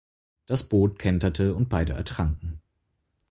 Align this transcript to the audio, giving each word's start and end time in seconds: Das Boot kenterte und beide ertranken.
Das 0.47 0.67
Boot 0.67 0.97
kenterte 0.97 1.53
und 1.53 1.69
beide 1.69 1.93
ertranken. 1.93 2.59